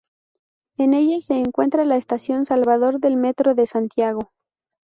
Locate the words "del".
3.01-3.17